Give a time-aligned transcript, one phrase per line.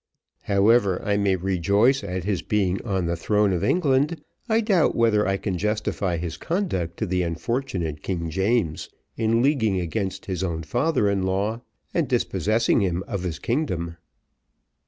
[0.45, 5.27] "However I may rejoice at his being on the throne of England, I doubt whether
[5.27, 10.63] I can justify his conduct to the unfortunate King James; in leaguing against his own
[10.63, 11.61] father in law
[11.93, 13.95] and dispossessing him of his kingdom.